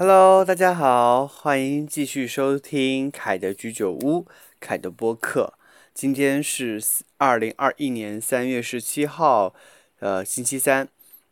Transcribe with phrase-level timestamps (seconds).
[0.00, 4.28] Hello，大家好，欢迎继续收听凯的居酒屋，
[4.60, 5.54] 凯的播客。
[5.92, 6.80] 今天是
[7.16, 9.52] 二零二一年三月十七号，
[9.98, 10.86] 呃，星期三。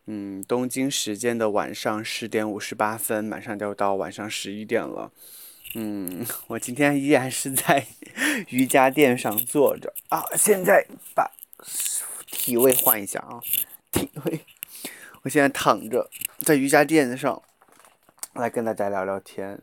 [0.06, 5.12] 嗯，东京时间的晚上十点五十八分，马上就要到晚上十一点了。
[5.77, 7.87] 嗯，我今天依然是在
[8.51, 10.25] 瑜伽垫上坐着啊。
[10.37, 11.30] 现在把
[12.33, 13.39] 体位换一下啊，
[13.93, 14.41] 体位。
[15.23, 16.11] 我现在躺着
[16.41, 17.41] 在瑜伽垫子上。
[18.39, 19.59] 来跟大家聊聊天。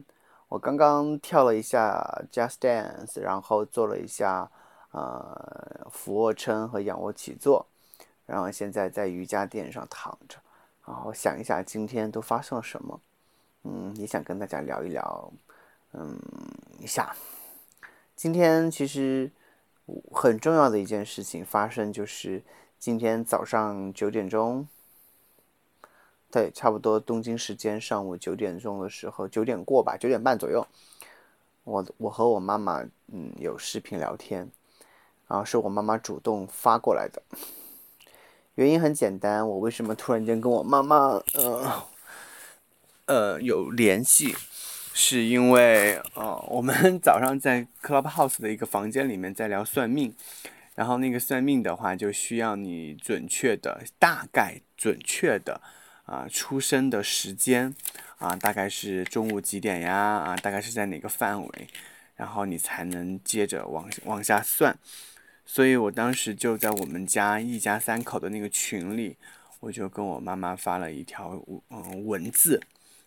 [0.50, 4.50] 我刚刚跳了一下 Just Dance，然后做了一下
[4.92, 7.66] 呃俯卧撑和仰卧起坐，
[8.26, 10.38] 然后现在在瑜伽垫上躺着，
[10.88, 13.00] 然后想一下今天都发生了什么，
[13.64, 15.32] 嗯，也想跟大家聊一聊，
[15.94, 16.20] 嗯
[16.80, 17.16] 一下。
[18.16, 19.32] 今天其实
[20.12, 22.42] 很重要的一件事情发生，就是
[22.80, 24.68] 今天早上九点钟。
[26.34, 30.66] 对，差不多东京时间上午九点钟的时候，九点过吧，九点半左右，
[31.64, 34.50] 我我和我妈妈嗯有视频聊天，
[35.28, 37.22] 然后是我妈妈主动发过来的。
[38.56, 41.84] 原因很简单，我为什么突然间跟我妈妈呃
[43.06, 44.36] 呃有联系，
[44.92, 50.16] 是因为呃我们 早上在 Clubhouse 的一个房间里面在聊算命，
[50.74, 55.62] 然后那个算命的话就需要你准确的、大概准确的。
[56.06, 57.74] 啊，出生的时间
[58.18, 59.96] 啊，大概是中午几点呀？
[59.96, 61.68] 啊，大概是在哪个范围？
[62.16, 64.78] 然后你才能接着往往下算。
[65.46, 69.18] 所以我当时就在我们家一家三口的那个群里，
[69.62, 72.62] 我就跟我妈妈发了一条嗯文字，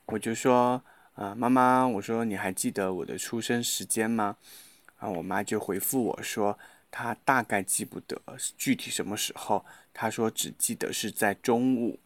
[0.06, 0.82] 我就说
[1.14, 4.36] 啊，妈妈，我说你还记得我的出生时间吗？
[4.98, 6.58] 然后我妈就回复我说，
[6.90, 8.20] 她大概记不得
[8.56, 11.98] 具体什么时候，她说只记得是在中午。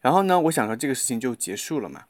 [0.00, 2.06] 然后呢，我想说这个事情就结束了嘛？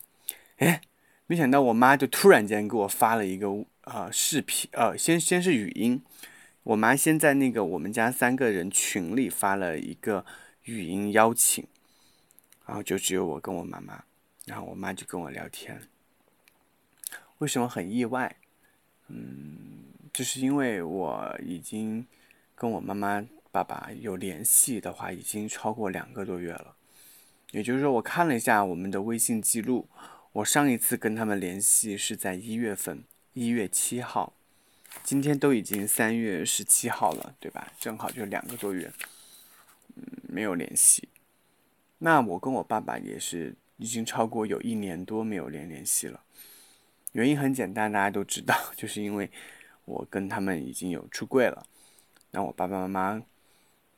[0.58, 0.80] 哎，
[1.26, 3.48] 没想到我妈就突然间给我发了一个
[3.82, 6.02] 呃视频，呃，先先是语音，
[6.62, 10.24] 我妈先在那个我们家三个人群里发了一个
[10.64, 11.66] 语音邀请，
[12.66, 14.04] 然后就只有我跟我妈妈，
[14.46, 15.80] 然后我妈就跟我聊天。
[17.38, 18.36] 为什么很意外？
[19.08, 22.06] 嗯，就是因为我已经
[22.54, 26.76] 跟我妈妈、爸爸有联系的话，已经超过两个多月了。
[27.52, 29.88] 也就是说，我看了一下我们的微信记录，
[30.32, 33.02] 我上一次跟他们联系是在一月份，
[33.32, 34.32] 一月七号，
[35.02, 37.72] 今天都已经三月十七号了，对吧？
[37.80, 38.92] 正好就两个多月，
[39.96, 41.08] 嗯，没有联系。
[41.98, 46.22] 那我跟我爸爸也是已经超过有一年多没有联联系了。
[47.12, 49.28] 原因很简单，大家都知道， 就是因为
[49.86, 51.66] 我跟他们已经有出柜了，
[52.30, 53.22] 那我爸爸妈妈。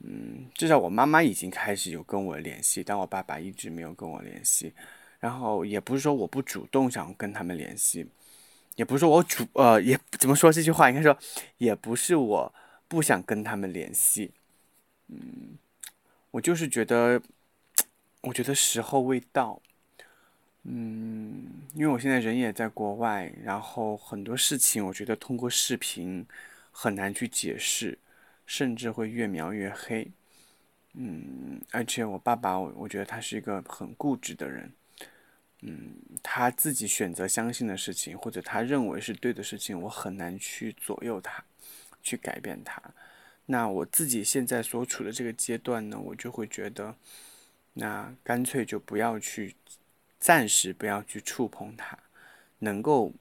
[0.05, 4.73] 嗯，至少我妈妈已经开始有跟我联系，但我爸爸一直没有跟我联系。
[5.21, 8.09] 然后也不是说我不主动想跟他们联系，
[8.75, 11.17] 也不是说我主呃也怎么说这句话应该说，
[11.59, 12.53] 也不是我
[12.89, 14.33] 不想跟他们联系。
[15.07, 15.57] 嗯，
[16.33, 17.23] 我就是觉得，
[18.23, 19.61] 我觉得时候未到。
[20.65, 26.27] 嗯，因为我现在人也在国外，然后很多事情我觉得通过视频
[26.73, 27.97] 很难去解释。
[28.47, 30.11] 甚至会越描越黑，
[30.95, 34.73] 嗯，而且我爸爸，我我觉得他是一个很固执的人，
[35.61, 41.43] 嗯，他自己选择相信的事情，或者他认为是对的事情，我很难去左右他，
[42.03, 42.83] 去改变他。
[43.47, 46.95] 那我自己现在所处的这个阶段呢，我就会觉得，
[47.75, 49.57] 那干脆就不要去，
[50.21, 51.99] 暂时不要去触碰他，
[52.59, 53.13] 能够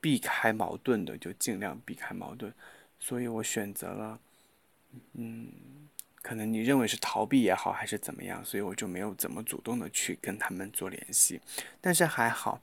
[0.00, 2.52] 避开矛盾的就尽量避开矛盾，
[3.00, 4.20] 所以我选择了。
[5.14, 5.50] 嗯，
[6.22, 11.40] 可能你认为是逃避也好，还是怎么样，所以我就没有怎么主动的去跟他们做联系。
[11.80, 12.60] 但是还好，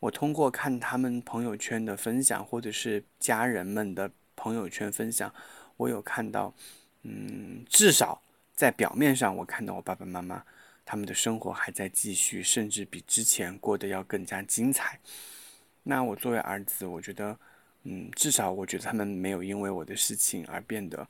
[0.00, 5.32] 我通过看他们朋友圈的分享，或者是家人们的朋友圈分享，
[5.76, 6.54] 我有看到，
[7.02, 8.22] 嗯，至少
[8.54, 10.42] 在表面上，我看到我爸爸妈妈
[10.84, 14.98] 他们的生活还在继续，甚至比之前过得要更加精彩。
[15.82, 17.38] 那我作为儿子，我觉得，
[17.84, 21.06] 嗯，至少我觉得他们没有因为我的事情而变得。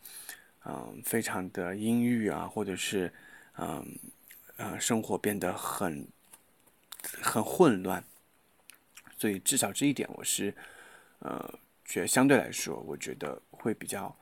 [0.69, 3.13] 嗯，非常的阴郁啊，或者是，
[3.57, 3.87] 嗯，
[4.57, 6.09] 呃，生活变得很
[7.23, 8.03] 很混乱，
[9.17, 10.53] 所以至少这一点我是，
[11.21, 14.13] 呃，觉得相对来说，我觉得会比较，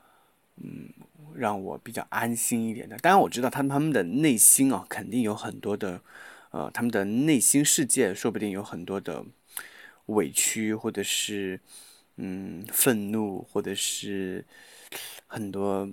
[0.56, 0.90] 嗯，
[1.34, 2.98] 让我比较安心一点的。
[2.98, 6.02] 当然，我知道他们他们的内心啊，肯定有很多的，
[6.50, 9.24] 呃，他们的内心世界说不定有很多的
[10.06, 11.58] 委屈，或者是，
[12.16, 14.44] 嗯，愤怒，或者是
[15.26, 15.88] 很多。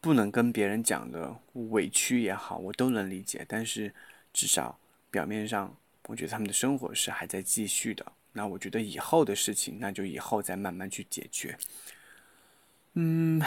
[0.00, 1.34] 不能跟别人讲的
[1.70, 3.44] 委屈也好，我都能理解。
[3.48, 3.92] 但是
[4.32, 4.78] 至少
[5.10, 8.12] 表面上，我觉得他们的生活是还在继续的。
[8.32, 11.58] 那我觉得以后的事情，那就以后再慢慢去解决。
[12.94, 13.42] 嗯，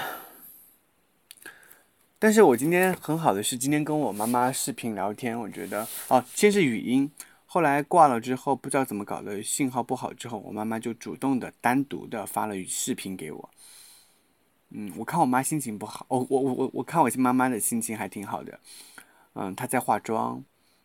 [2.20, 7.10] 但是我今天很好的是，今天跟我妈妈视频聊天，我觉得哦，先是语音，
[7.46, 13.50] 后来挂了之后，不知道怎么搞的，信号不好之后，我妈妈就主动的单独的发了视频给我。
[14.74, 18.58] 嗯，我看我妈心情不好，我我我我我看我妈妈的心情还挺好的。
[19.34, 20.42] 嗯，她在化妆，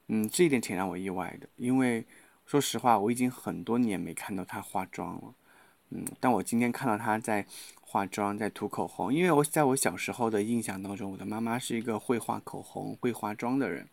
[0.08, 2.04] 嗯，这一点挺让我意外的，因为
[2.46, 5.34] 说实话，我已经很多年没看到她化妆了。
[5.90, 7.46] 嗯，但我今天看到她在
[7.80, 13.88] 化妆，在涂口红，因为我在我小时候的印象当中，我的妈妈是一个会画口红、会化妆的人。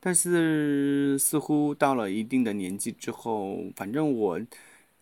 [0.00, 4.40] 但是似乎到了一定的年纪之后，反正我。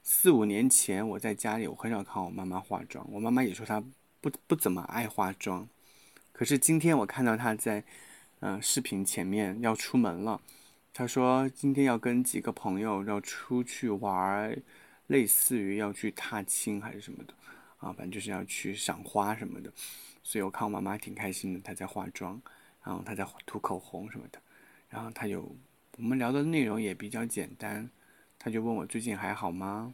[0.09, 3.05] 四五年前，我在家里，我很少看我妈妈化妆。
[3.11, 3.83] 我妈妈也说她
[4.21, 5.69] 不不怎么爱化妆。
[6.31, 7.83] 可是今天我看到她在，
[8.39, 10.41] 嗯，视频前面要出门了。
[10.93, 14.57] 她说今天要跟几个朋友要出去玩，
[15.09, 17.35] 类似于要去踏青还是什么的，
[17.79, 19.73] 啊，反正就是要去赏花什么的。
[20.23, 22.41] 所以我看我妈妈挺开心的，她在化妆，
[22.85, 24.39] 然后她在涂口红什么的。
[24.89, 25.53] 然后她有，
[25.97, 27.91] 我们聊的内容也比较简单。
[28.39, 29.93] 他就问我最近还好吗？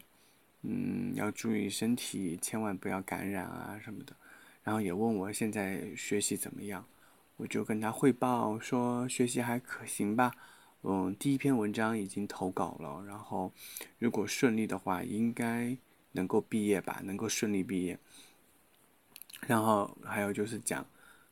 [0.63, 4.15] 嗯，要注意身体，千万不要感染啊什么的。
[4.63, 6.87] 然后也问我现在学习怎么样，
[7.37, 10.33] 我就跟他汇报说学习还可行吧。
[10.83, 13.53] 嗯，第一篇文章已经投稿了，然后
[13.99, 15.77] 如果顺利的话，应该
[16.13, 17.99] 能够毕业吧，能够顺利毕业。
[19.47, 20.87] 然后还有就是讲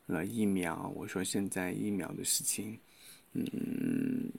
[0.07, 2.79] 了疫苗，我说现在疫苗的事情，
[3.35, 4.33] 嗯。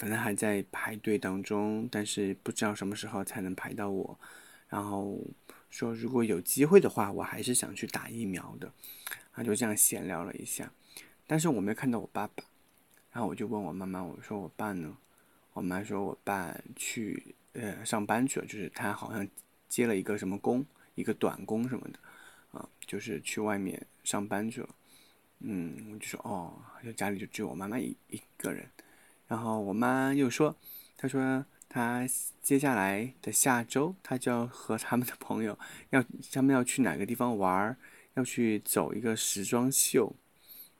[0.00, 4.18] 反正还在排队当中，但是不知道什么时候才能排到我。
[4.66, 5.20] 然后
[5.68, 8.72] 说如果有机会的话，我还是想去打疫苗的。
[9.30, 10.72] 他就这样闲聊了一下，
[11.26, 12.42] 但是我没看到我爸爸。
[13.12, 14.96] 然后我就问我妈妈，我说我爸呢？
[15.52, 19.28] 我妈说我爸去呃上班去了，就是他好像
[19.68, 20.64] 接了一个什么工，
[20.94, 21.98] 一个短工什么的，
[22.58, 24.68] 啊，就是去外面上班去了。
[25.40, 28.66] 嗯，我就说哦，就家里就只有我妈妈一一个人。
[29.30, 30.56] 然后我妈又说
[30.98, 32.04] ：“她说她
[32.42, 35.56] 接下来的下周，她就要和他们的朋友
[35.90, 37.76] 要他们要去哪个地方玩儿，
[38.14, 40.16] 要去走一个时装秀。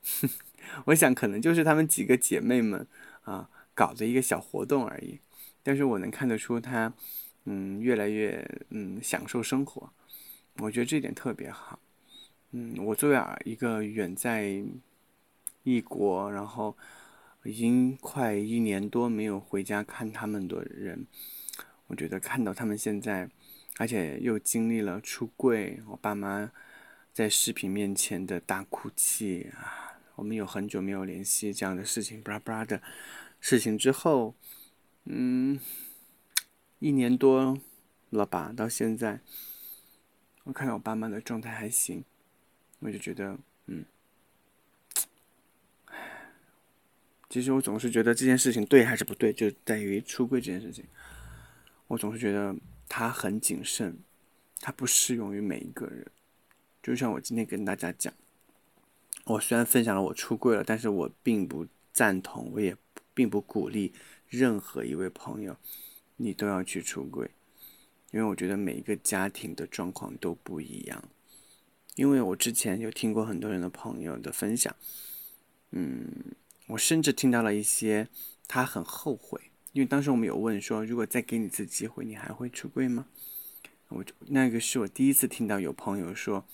[0.87, 2.85] 我想可能就是她们几个姐妹们
[3.23, 5.20] 啊搞的一个小活动而已。
[5.62, 6.93] 但是我能看得出她，
[7.44, 9.93] 嗯，越来越嗯享受生活。
[10.56, 11.79] 我觉得这点特别好。
[12.50, 14.61] 嗯，我作为一个远在
[15.62, 16.76] 异国，然后。”
[17.44, 21.06] 已经快一年多没有回家看他们的人，
[21.87, 23.31] 我觉得看到他们现在，
[23.78, 26.52] 而且又经历了出柜，我爸妈
[27.14, 32.82] 在视频面前的大哭泣啊，我们有很久没有联系这样的事情，布拉布拉的
[33.40, 34.34] 事情之后，
[35.04, 35.58] 嗯，
[36.78, 37.58] 一年多
[38.10, 39.20] 了吧，到现在，
[40.44, 42.04] 我看到我爸妈的状态还行，
[42.81, 43.87] 我就觉得，嗯。
[47.31, 50.85] 其实我总是觉得这件事情对还是不对，就在于出柜这件事情。
[51.87, 52.55] 我总是觉得
[52.88, 53.97] 他很谨慎，
[54.61, 56.05] 他不适用于每一个人。
[56.82, 58.12] 就像我今天跟大家讲，
[59.27, 62.77] 我虽然分享了我出柜了，但是我并不赞同，我也
[63.15, 63.93] 并不鼓励
[64.29, 65.56] 任何一位朋友
[66.16, 67.31] 你都要去出柜，
[68.11, 71.09] 因为我觉得每一个家庭的状况都不一样。
[71.95, 74.75] 因为我之前有听过很多人的朋友的分享，
[75.71, 76.11] 嗯。
[76.71, 78.09] 我甚至听到了一些，
[78.47, 79.41] 他很后悔，
[79.73, 83.07] 因为当时我们有问说，如果再给你一次机会，你还会出柜吗？
[83.89, 86.47] 我就那个是我第一次听到有朋友说，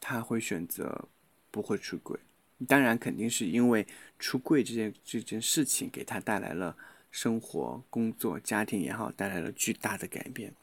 [0.00, 1.08] 他会选择
[1.50, 2.20] 不会出柜。
[2.68, 3.84] 当然，肯定是因为
[4.18, 6.76] 出柜这件这件事情给他带来了
[7.10, 10.54] 生活、工作、家庭也好，带来了巨大的改变。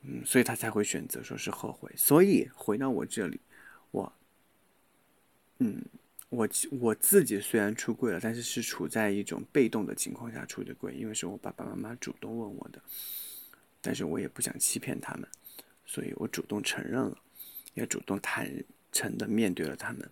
[0.00, 1.92] 嗯，所以他才会选择说是后悔。
[1.96, 3.40] 所以回到我这里，
[3.92, 4.12] 我，
[5.58, 5.84] 嗯。
[6.32, 6.48] 我
[6.80, 12.82] 我自己虽然出柜了，但是是处在一种被动的情况下出的柜，因为是我爸爸妈妈主动问我的，
[13.82, 15.28] 但是我也不想欺骗他们，
[15.84, 17.18] 所以我主动承认了，
[17.74, 18.50] 也主动坦
[18.92, 20.08] 诚的面对了他们。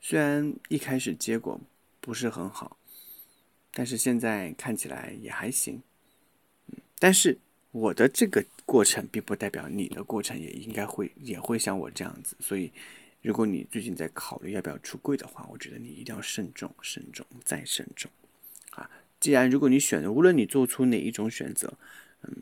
[0.00, 1.60] 虽然一开始结果
[2.00, 2.78] 不是很好，
[3.72, 5.82] 但是现在看起来也还行。
[6.68, 7.36] 嗯，但是
[7.72, 12.70] 我的这个过程并不代表你的过程也应该会也会像我这样子，所以。
[13.22, 18.10] 如果你最近在考虑要不要出柜的话，我觉得你一定要慎重、慎重再慎重，
[18.70, 18.90] 啊！
[19.20, 21.78] 既然如果你选择，无论你做出哪一种选择，
[22.22, 22.34] 嗯，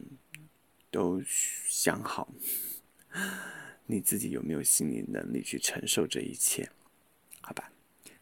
[0.91, 2.33] 都想好
[3.87, 6.71] 你自己有没有心理能力去承受这一切，
[7.43, 7.71] 好吧？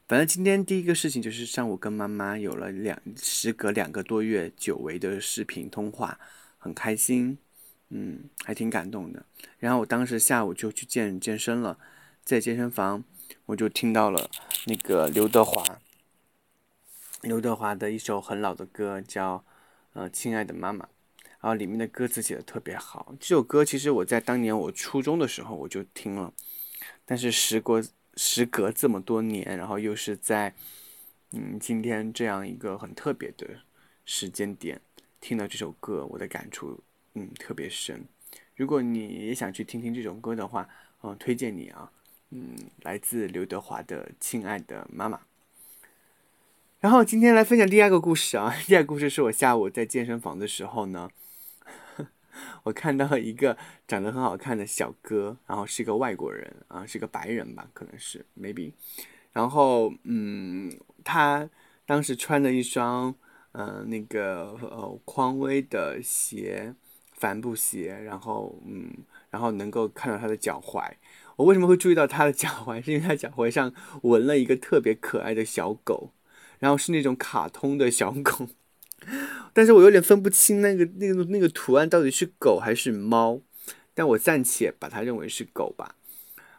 [0.08, 6.18] 反正今天第一个事情就是上午跟妈妈有了两时隔两个多月久违的视频通话，
[6.58, 7.38] 很开心，
[7.90, 9.24] 嗯，还挺感动的。
[9.58, 11.78] 然后我当时下午就去健健身了，
[12.28, 13.02] 在健身房
[13.46, 14.28] 我就听到了
[14.66, 15.80] 那个刘德华，
[17.22, 19.42] 刘德华的一首很老的歌叫
[19.94, 20.84] 呃《亲爱的妈妈》，
[21.40, 23.14] 然后里面的歌词写的特别好。
[23.18, 26.34] 这首歌其实我在当年我初中的时候我就听了，
[27.06, 27.82] 但是时过。
[28.20, 30.52] 时隔这么多年，然后又是在，
[31.30, 33.46] 嗯，今天这样一个很特别的
[34.04, 34.80] 时间点，
[35.20, 36.80] 听到这首歌，我的感触，
[37.14, 38.04] 嗯，特别深。
[38.56, 40.68] 如果你也想去听听这首歌的话，
[41.04, 41.92] 嗯，推荐你啊，
[42.30, 45.16] 嗯，来自刘德华的《亲爱的妈妈》。
[46.80, 51.10] 然后今天来分享第二个故事啊，第二个故事是我下午在健身房的时候呢。
[52.62, 53.56] 我看到一个
[53.86, 58.72] 长得很好看的小哥，然后是一个外国人啊，是个白人吧，可能是 maybe。
[59.32, 60.70] 然后嗯，
[61.02, 61.48] 他
[61.86, 63.14] 当时穿着一双
[63.52, 66.76] 嗯那个呃匡威的鞋，
[67.14, 68.92] 帆布鞋，然后嗯，
[69.30, 70.88] 然后能够看到他的脚踝。
[71.38, 72.82] 我为什么会注意到他的脚踝？
[72.82, 76.10] 是因为他脚踝上纹了一个特别可爱的小狗，
[76.58, 78.48] 然后是那种卡通的小狗。
[79.52, 83.40] 但是我有点分不清那个那个那个图案到底是狗还是猫，
[83.94, 85.94] 但我暂且把它认为是狗吧。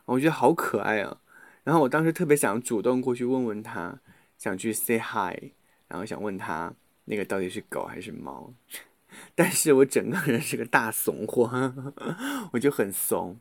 [0.05, 1.17] 我觉得好可爱啊！
[1.65, 4.00] 然后我当时特别想主动过去问问他，
[4.38, 5.51] 想去 say hi，
[5.89, 6.74] 然后想问他
[7.05, 8.53] 那个到底是狗还是猫。
[9.36, 11.74] 但是我整个人是个大怂货，
[12.53, 13.38] 我就很怂。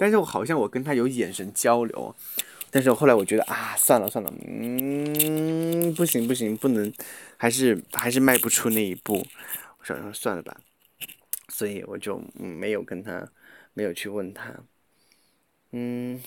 [0.00, 2.16] 但是我好像我跟他有眼神交流。
[2.72, 6.92] 但是后来我觉得啊，算了算了，嗯，不行不行，不能，
[7.36, 9.26] 还是还是迈不出那一步，
[9.80, 10.56] 我想说算了吧，
[11.48, 13.28] 所以我就没有跟他，
[13.74, 14.54] 没有去问他，
[15.72, 16.22] 嗯，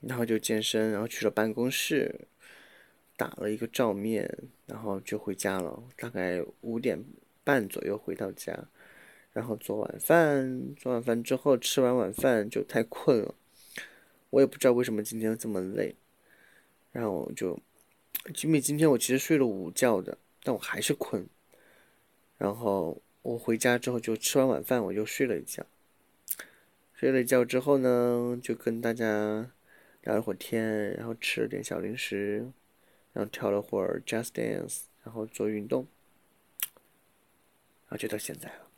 [0.00, 2.26] 然后就健身，然后去了办公室，
[3.18, 4.26] 打了一个照面，
[4.64, 7.04] 然后就回家了，大概五点
[7.44, 8.58] 半左右回到家，
[9.32, 13.34] 然后做晚饭，做完饭之后吃完晚饭就太困了。
[14.30, 15.94] 我也不知道为什么今天这么累，
[16.90, 17.58] 然后就，
[18.42, 21.26] 因为今天我其实睡了午觉的，但我还是困。
[22.38, 25.64] 然后我回家之后就吃完晚饭，我就睡了一觉。
[26.94, 29.50] 睡了一觉之后呢，就跟大家
[30.02, 32.50] 聊了会儿天，然后吃了点小零食，
[33.12, 35.86] 然后跳了会儿 Just Dance，然后做运动，
[37.88, 38.71] 然后就到现在了。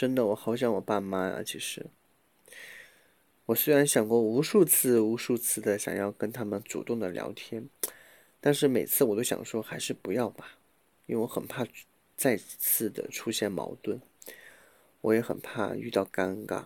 [0.00, 1.84] 真的，我好想我爸妈呀，其实。
[3.44, 7.68] 我虽然想过无数次、无数次的想要跟他们主动的聊天，
[8.40, 10.56] 但是每次我都想说还是不要吧，
[11.04, 11.66] 因为我很怕
[12.16, 14.00] 再次的出现矛盾，
[15.02, 16.64] 我也很怕遇到尴尬，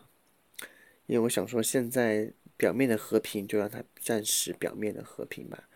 [1.06, 5.68] 因为我想说现在表面的和平就让它暂时表面的和平吧，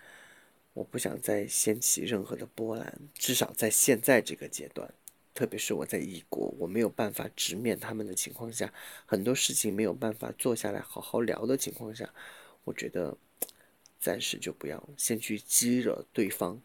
[0.74, 4.94] 我不想再掀起任何的波澜，至少在现在这个阶段。
[5.38, 8.74] 特别是我在异国，我没有办法直面他们的情况下，
[9.06, 12.12] 很多事情没有办法坐下来好好聊的情况下，
[12.64, 13.16] 我觉得
[14.00, 16.60] 暂时就不要先去激惹对方。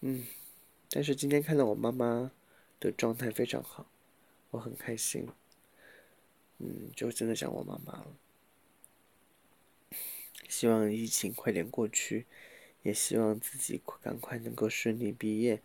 [0.00, 0.24] 嗯，
[0.90, 2.32] 但是今天看到我妈妈
[2.80, 3.86] 的状态非常好，
[4.50, 5.28] 我很开心。
[6.58, 8.06] 嗯，就真的想我妈妈了。
[10.48, 12.26] 希望疫情快点过去，
[12.82, 15.62] 也希望自己赶快能够顺利毕业。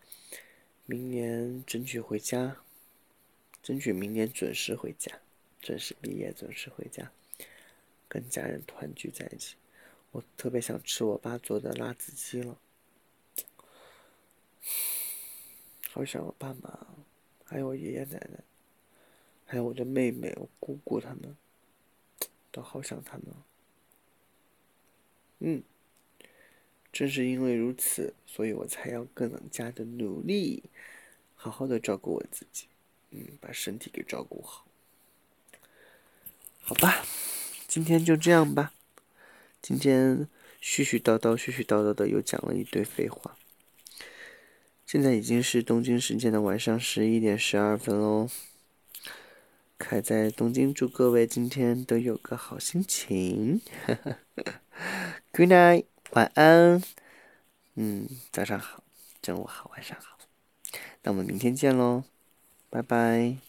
[0.90, 2.64] 明年争取回家，
[3.62, 5.20] 争取明年准时回家，
[5.62, 7.12] 准时毕业，准时回家，
[8.08, 9.56] 跟家人团聚在一起。
[10.10, 12.58] 我特别想吃我爸做的辣子鸡了，
[15.92, 16.88] 好想我爸妈，
[17.46, 18.44] 还有我爷爷奶奶，
[19.46, 21.38] 还有我的妹妹、我姑姑他们，
[22.52, 23.26] 都好想他们。
[25.38, 25.62] 嗯。
[27.00, 30.64] 正是因为如此，所以我才要更加的努力，
[31.34, 32.66] 好好的照顾我自己，
[33.12, 34.66] 嗯，把身体给照顾好。
[36.60, 37.06] 好吧，
[37.70, 38.74] 今天就这样吧。
[39.62, 40.28] 今天
[40.62, 43.38] 絮絮叨叨、絮絮叨叨的又讲了一堆废话。
[44.86, 48.28] 现在已经是东京时间的晚上十一点十二分喽。
[49.78, 53.62] 凯在东京，祝各位今天都有个好心情。
[55.32, 55.86] Good night。
[56.12, 56.82] 晚安，
[57.76, 58.84] 嗯，早上好，
[59.22, 60.18] 中午好，晚上好，
[61.04, 62.04] 那我们明天见喽，
[62.70, 63.49] 拜拜。